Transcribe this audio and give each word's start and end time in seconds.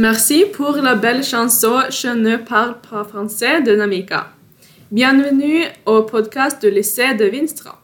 Merci 0.00 0.46
pour 0.50 0.76
la 0.76 0.94
belle 0.94 1.22
chanson 1.22 1.80
Je 1.90 2.08
ne 2.08 2.38
parle 2.38 2.76
pas 2.80 3.04
français 3.04 3.60
de 3.60 3.76
Namika. 3.76 4.28
Bienvenue 4.90 5.64
au 5.84 6.04
podcast 6.04 6.62
de 6.62 6.70
l'essai 6.70 7.14
de 7.14 7.26
Vinstra. 7.26 7.78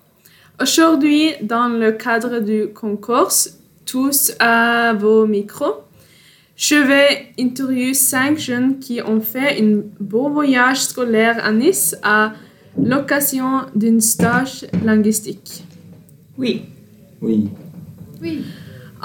Aujourd'hui, 0.59 1.33
dans 1.43 1.69
le 1.69 1.93
cadre 1.93 2.41
du 2.41 2.69
concours 2.69 3.33
Tous 3.85 4.33
à 4.39 4.95
vos 4.95 5.27
micros, 5.27 5.85
je 6.57 6.77
vais 6.77 7.35
interviewer 7.39 7.93
cinq 7.93 8.39
jeunes 8.39 8.79
qui 8.79 9.03
ont 9.03 9.21
fait 9.21 9.63
un 9.63 9.83
beau 10.01 10.31
voyage 10.31 10.85
scolaire 10.85 11.45
à 11.45 11.53
Nice 11.53 11.95
à 12.03 12.33
l'occasion 12.83 13.67
d'un 13.75 14.01
stage 14.01 14.65
linguistique. 14.83 15.65
Oui. 16.39 16.65
Oui. 17.21 17.51
Oui. 18.23 18.43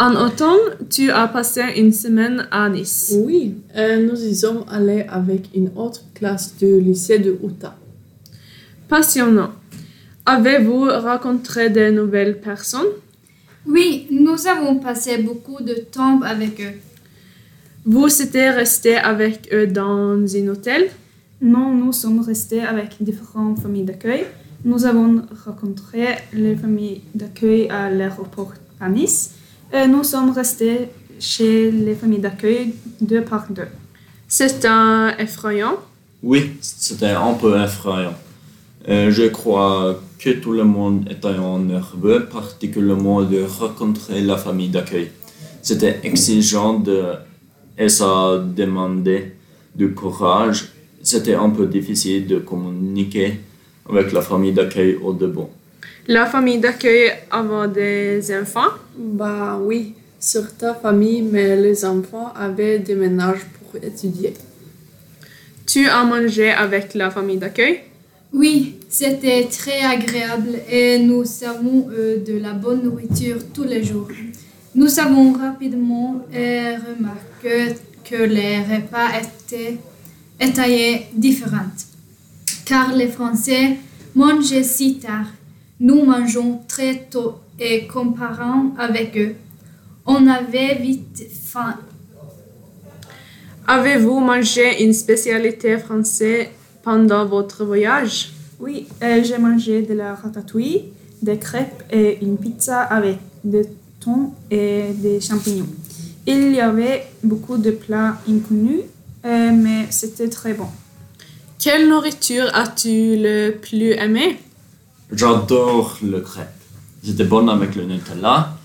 En 0.02 0.16
automne, 0.16 0.88
tu 0.90 1.12
as 1.12 1.28
passé 1.28 1.62
une 1.78 1.91
semaine 1.91 2.48
à 2.50 2.68
Nice. 2.70 3.14
Oui, 3.23 3.58
euh, 3.78 4.04
nous 4.04 4.20
y 4.20 4.36
sommes 4.36 4.66
allés 4.68 5.05
avec 5.08 5.50
une 5.54 5.70
autre 5.76 6.02
classe 6.16 6.55
du 6.58 6.82
lycée 6.82 7.20
de 7.20 7.38
Utah. 7.44 7.78
Passionnant. 8.90 9.52
Avez-vous 10.26 10.86
rencontré 10.86 11.70
de 11.70 11.92
nouvelles 11.92 12.40
personnes? 12.42 12.94
Oui, 13.68 14.08
nous 14.09 14.48
avons 14.48 14.78
passé 14.80 15.20
beaucoup 15.20 15.62
de 15.62 15.76
temps 15.76 16.20
avec 16.23 16.59
eux. 16.59 16.80
Vous 17.86 18.08
étiez 18.23 18.50
resté 18.50 18.95
avec 18.95 19.54
eux 19.54 19.68
dans 19.68 20.18
un 20.18 20.47
hôtel? 20.47 20.90
Non, 21.44 21.75
nous 21.75 21.94
sommes 21.94 22.22
restés 22.22 22.62
avec 22.62 22.95
différentes 23.00 23.59
familles 23.59 23.84
d'accueil. 23.84 24.25
Nous 24.66 24.84
avons 24.84 25.22
rencontré 25.45 26.08
les 26.34 26.56
familles 26.56 27.02
d'accueil 27.14 27.70
à 27.70 27.92
l'aéroport 27.92 28.53
à 28.80 28.90
Nice. 28.90 29.36
Et 29.73 29.88
nous 29.88 30.03
sommes 30.03 30.31
restés 30.31 30.89
chez 31.19 31.72
les 31.72 31.95
familles 31.95 32.19
d'accueil 32.19 32.73
deux 33.00 33.23
par 33.23 33.45
deux. 33.50 33.67
C'est 34.28 34.66
un 34.66 35.16
effrayant. 35.17 35.78
Oui, 36.23 36.52
c'était 36.61 37.11
un 37.11 37.33
peu 37.33 37.61
effrayant. 37.61 38.16
Euh, 38.89 39.11
je 39.11 39.28
crois 39.28 40.00
que 40.19 40.31
tout 40.31 40.52
le 40.52 40.63
monde 40.63 41.08
était 41.09 41.38
nerveux, 41.59 42.25
particulièrement 42.25 43.22
de 43.22 43.44
rencontrer 43.44 44.22
la 44.22 44.38
famille 44.38 44.69
d'accueil. 44.69 45.11
C'était 45.61 46.00
exigeant 46.03 46.80
de, 46.80 47.03
et 47.78 47.89
ça 47.89 48.44
demandait 48.44 49.35
du 49.75 49.94
courage. 49.94 50.69
C'était 51.02 51.35
un 51.35 51.50
peu 51.50 51.66
difficile 51.67 52.28
de 52.28 52.39
communiquer 52.39 53.39
avec 53.89 54.11
la 54.11 54.22
famille 54.22 54.53
d'accueil 54.53 54.95
au 54.95 55.13
début. 55.13 55.50
La 56.08 56.26
famille 56.26 56.60
d'accueil 56.60 57.12
avait 57.30 57.68
des 58.20 58.36
enfants? 58.36 58.72
Bah 58.98 59.60
oui, 59.62 59.94
sur 60.20 60.56
ta 60.56 60.74
famille, 60.74 61.22
mais 61.22 61.56
les 61.56 61.86
enfants 61.86 62.34
avaient 62.36 62.80
des 62.80 62.96
ménages 62.96 63.46
pour 63.60 63.82
étudier. 63.82 64.34
Tu 65.66 65.88
as 65.88 66.04
mangé 66.04 66.52
avec 66.52 66.94
la 66.96 67.09
famille 67.09 67.38
d'accueil? 67.38 67.82
Oui, 68.34 68.80
c'était 68.90 69.46
très 69.46 69.82
agréable 69.82 70.59
et 70.70 71.00
nous 71.00 71.24
avons 71.46 71.90
eu 71.92 72.20
de 72.20 72.40
la 72.40 72.54
bonne 72.54 72.84
nourriture 72.84 73.38
tous 73.54 73.66
les 73.66 73.84
jours. 73.84 74.09
Nous 74.74 75.00
avons 75.00 75.34
rapidement 75.34 76.26
remarqué 76.32 77.76
que 78.04 78.16
les 78.16 78.58
repas 78.59 79.09
étaient 79.20 79.78
étayés 80.40 81.08
différents, 81.14 81.76
car 82.66 82.96
les 82.96 83.08
Français 83.08 83.78
mangeaient 84.16 84.64
si 84.64 84.96
tard. 84.96 85.28
Nous 85.84 86.06
mangeons 86.06 86.59
très 86.68 87.08
tôt 87.09 87.40
et 87.59 87.88
comparant 87.88 88.72
avec 88.78 89.18
eux, 89.18 89.34
on 90.06 90.28
avait 90.28 90.75
vite 90.75 91.25
faim. 91.28 91.75
Avez-vous 93.68 94.20
mangé 94.20 94.84
une 94.84 94.94
spécialité 94.94 95.80
française 95.80 96.50
pendant 96.84 97.25
votre 97.25 97.66
voyage? 97.66 98.31
Oui, 98.59 98.86
euh, 99.02 99.24
j'ai 99.24 99.40
mangé 99.40 99.81
de 99.81 99.96
la 99.96 100.14
ratatouille, 100.14 100.84
des 101.20 101.40
crêpes 101.40 101.84
et 101.91 102.20
une 102.22 102.38
pizza 102.38 102.81
avec 102.81 103.18
des 103.44 103.64
thon 104.00 104.34
et 104.52 104.90
des 104.94 105.20
champignons. 105.20 105.70
Il 106.28 106.53
y 106.53 106.59
avait 106.59 107.08
beaucoup 107.24 107.58
de 107.58 107.72
plats 107.72 108.18
inconnus, 108.30 108.81
euh, 109.25 109.52
mais 109.52 109.88
c'était 109.90 110.30
très 110.30 110.53
bon. 110.53 110.68
Quelle 111.58 111.90
nourriture 111.90 112.52
as-tu 112.53 113.16
le 113.18 113.52
plus 113.59 113.94
aimé? 113.94 114.38
J'adore 115.11 115.97
le 116.03 116.22
crêpe. 116.22 116.47
C'était 117.03 117.25
bon 117.25 117.47
avec 117.47 117.75
le 117.75 117.83
Nutella. 117.83 118.57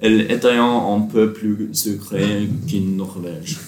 Elle 0.00 0.30
était 0.30 0.56
un 0.56 1.00
peu 1.12 1.32
plus 1.32 1.68
sucrée 1.72 2.48
qu'une 2.66 2.96
Norvège. 2.96 3.58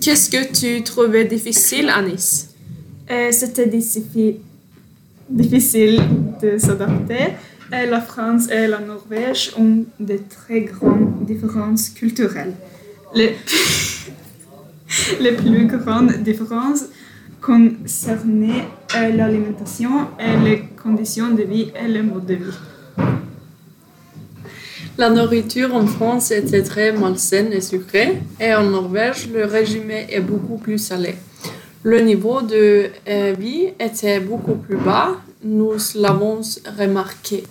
Qu'est-ce 0.00 0.30
que 0.30 0.52
tu 0.52 0.82
trouvais 0.82 1.24
difficile 1.24 1.88
à 1.88 2.02
Nice? 2.02 2.54
Euh, 3.10 3.28
c'était 3.32 3.66
difficile, 3.66 4.36
difficile 5.28 6.00
de 6.42 6.58
s'adapter. 6.58 7.34
Euh, 7.72 7.86
la 7.86 8.00
France 8.00 8.48
et 8.50 8.66
la 8.66 8.80
Norvège 8.80 9.52
ont 9.56 9.84
de 9.98 10.18
très 10.28 10.62
grandes 10.62 11.24
différences 11.24 11.88
culturelles. 11.90 12.54
Les, 13.14 13.36
les 15.20 15.32
plus 15.32 15.66
grandes 15.66 16.22
différences 16.22 16.84
concernaient 17.50 18.64
euh, 18.94 19.10
l'alimentation 19.10 19.90
et 20.20 20.36
les 20.44 20.62
conditions 20.80 21.30
de 21.30 21.42
vie 21.42 21.72
et 21.74 21.88
le 21.88 22.02
mode 22.04 22.26
de 22.26 22.34
vie. 22.34 22.58
La 24.96 25.10
nourriture 25.10 25.74
en 25.74 25.86
France 25.86 26.30
était 26.30 26.62
très 26.62 26.92
malsaine 26.92 27.52
et 27.52 27.60
sucrée, 27.60 28.18
et 28.40 28.54
en 28.54 28.64
Norvège, 28.70 29.28
le 29.32 29.46
régime 29.46 29.90
est 29.90 30.20
beaucoup 30.20 30.58
plus 30.58 30.78
salé. 30.78 31.14
Le 31.82 32.00
niveau 32.00 32.42
de 32.42 32.90
euh, 33.08 33.34
vie 33.36 33.68
était 33.80 34.20
beaucoup 34.20 34.54
plus 34.54 34.76
bas, 34.76 35.16
nous 35.42 35.72
l'avons 35.96 36.42
remarqué. 36.78 37.42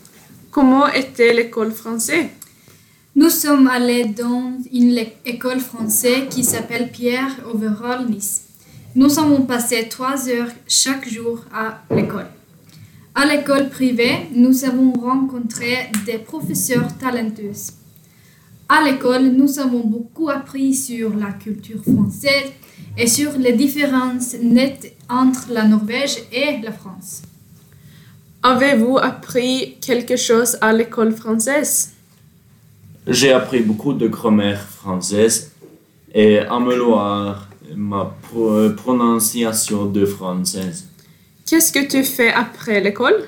Comment 0.51 0.87
était 0.87 1.33
l'école 1.33 1.71
française? 1.71 2.27
Nous 3.15 3.29
sommes 3.29 3.67
allés 3.67 4.05
dans 4.05 4.53
une 4.71 4.97
école 5.25 5.59
française 5.59 6.23
qui 6.29 6.43
s'appelle 6.45 6.89
Pierre 6.89 7.35
Overall 7.51 8.05
Nice. 8.09 8.48
Nous 8.95 9.19
avons 9.19 9.43
passé 9.43 9.87
trois 9.87 10.27
heures 10.29 10.49
chaque 10.67 11.07
jour 11.07 11.45
à 11.53 11.83
l'école. 11.95 12.25
À 13.13 13.25
l'école 13.25 13.69
privée, 13.69 14.27
nous 14.33 14.65
avons 14.65 14.93
rencontré 14.93 15.91
des 16.07 16.17
professeurs 16.17 16.97
talentueux. 16.97 17.51
À 18.67 18.83
l'école, 18.83 19.27
nous 19.27 19.59
avons 19.59 19.85
beaucoup 19.85 20.29
appris 20.29 20.73
sur 20.73 21.15
la 21.15 21.31
culture 21.33 21.83
française 21.83 22.51
et 22.97 23.05
sur 23.05 23.37
les 23.37 23.53
différences 23.53 24.35
nettes 24.41 24.95
entre 25.07 25.51
la 25.51 25.65
Norvège 25.65 26.23
et 26.31 26.59
la 26.63 26.71
France. 26.71 27.21
Avez-vous 28.41 28.97
appris 28.97 29.77
quelque 29.81 30.15
chose 30.15 30.57
à 30.61 30.73
l'école 30.73 31.11
française? 31.11 31.93
J'ai 33.05 33.33
appris 33.33 33.61
beaucoup 33.61 33.93
de 33.93 34.07
grammaire 34.07 34.61
française 34.61 35.51
et 36.13 36.39
améliore 36.39 37.48
ma 37.75 38.05
pro- 38.21 38.69
prononciation 38.71 39.85
de 39.85 40.05
française. 40.05 40.87
Qu'est-ce 41.45 41.71
que 41.71 41.87
tu 41.87 42.03
fais 42.03 42.31
après 42.31 42.79
l'école? 42.81 43.27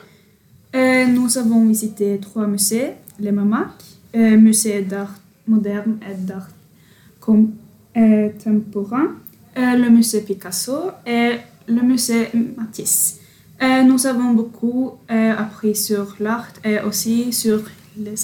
Euh, 0.75 1.05
nous 1.05 1.37
avons 1.37 1.65
visité 1.67 2.19
trois 2.21 2.47
musées, 2.47 2.91
le 3.19 3.31
MAMAC, 3.31 3.69
euh, 4.15 4.37
musée 4.37 4.81
d'art 4.81 5.13
moderne 5.47 5.97
et 6.09 6.15
d'art 6.15 6.47
contemporain, 7.19 9.07
euh, 9.57 9.75
le 9.75 9.89
musée 9.89 10.21
Picasso 10.21 10.91
et 11.05 11.37
le 11.67 11.81
musée 11.81 12.29
Matisse. 12.57 13.19
Euh, 13.61 13.83
nous 13.83 14.07
avons 14.07 14.33
beaucoup 14.33 14.93
euh, 15.11 15.33
appris 15.37 15.75
sur 15.75 16.15
l'art 16.19 16.47
et 16.63 16.79
aussi 16.79 17.33
sur 17.33 17.61
les... 17.97 18.15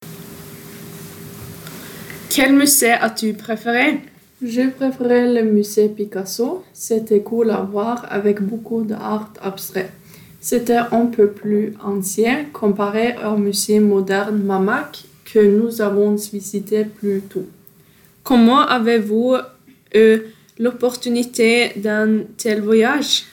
Quel 2.29 2.55
musée 2.55 2.91
as-tu 2.91 3.33
préféré? 3.33 4.01
J'ai 4.39 4.67
préféré 4.67 5.33
le 5.33 5.51
musée 5.51 5.89
Picasso, 5.89 6.63
c'était 6.71 7.21
cool 7.21 7.49
à 7.49 7.61
voir 7.61 8.05
avec 8.07 8.39
beaucoup 8.39 8.83
d'art 8.83 9.33
abstrait. 9.41 9.91
C'était 10.39 10.77
un 10.91 11.07
peu 11.07 11.31
plus 11.31 11.73
ancien 11.83 12.45
comparé 12.53 13.15
au 13.25 13.35
musée 13.37 13.79
moderne 13.79 14.43
Mamac 14.43 15.05
que 15.25 15.39
nous 15.39 15.81
avons 15.81 16.13
visité 16.13 16.85
plus 16.85 17.21
tôt. 17.21 17.47
Comment 18.23 18.61
avez-vous 18.61 19.37
eu 19.95 20.17
l'opportunité 20.59 21.71
d'un 21.75 22.19
tel 22.37 22.61
voyage? 22.61 23.23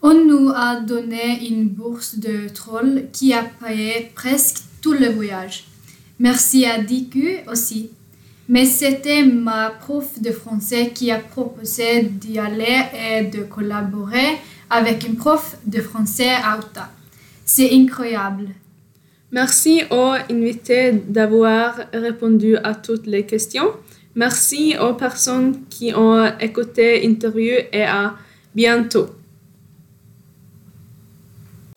On 0.00 0.14
nous 0.14 0.48
a 0.48 0.80
donné 0.80 1.46
une 1.46 1.68
bourse 1.68 2.18
de 2.18 2.48
troll 2.48 3.04
qui 3.12 3.34
a 3.34 3.44
payé 3.44 4.10
presque 4.14 4.60
tout 4.80 4.94
le 4.94 5.10
voyage. 5.10 5.64
Merci 6.18 6.64
à 6.64 6.82
DQ 6.82 7.40
aussi. 7.52 7.90
Mais 8.48 8.66
c'était 8.66 9.24
ma 9.24 9.70
prof 9.70 10.20
de 10.20 10.30
français 10.30 10.90
qui 10.94 11.10
a 11.10 11.18
proposé 11.18 12.02
d'y 12.02 12.38
aller 12.38 12.82
et 12.94 13.24
de 13.24 13.42
collaborer 13.44 14.38
avec 14.68 15.06
une 15.06 15.16
prof 15.16 15.56
de 15.64 15.80
français 15.80 16.34
à 16.44 16.58
Utah. 16.58 16.90
C'est 17.44 17.72
incroyable. 17.72 18.48
Merci 19.32 19.82
aux 19.90 20.14
invités 20.30 20.92
d'avoir 20.92 21.74
répondu 21.92 22.56
à 22.56 22.74
toutes 22.74 23.06
les 23.06 23.24
questions. 23.24 23.72
Merci 24.14 24.76
aux 24.80 24.94
personnes 24.94 25.64
qui 25.68 25.92
ont 25.94 26.38
écouté 26.38 27.00
l'interview 27.00 27.56
et 27.72 27.82
à 27.82 28.14
bientôt. 28.54 29.08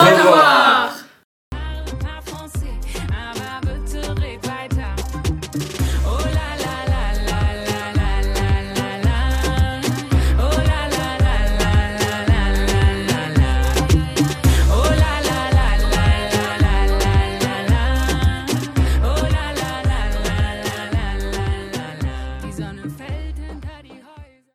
Au 0.00 0.04
revoir 0.04 0.57